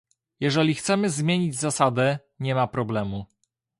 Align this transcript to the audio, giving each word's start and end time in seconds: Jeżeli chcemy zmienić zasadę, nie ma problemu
Jeżeli 0.39 0.75
chcemy 0.75 1.09
zmienić 1.09 1.55
zasadę, 1.55 2.19
nie 2.39 2.55
ma 2.55 2.67
problemu 2.67 3.25